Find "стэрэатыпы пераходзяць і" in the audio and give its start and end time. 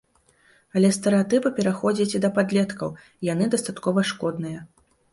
0.97-2.23